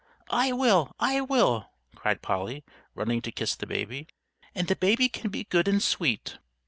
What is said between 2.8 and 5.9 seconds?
running to kiss the baby. "And the baby can be good and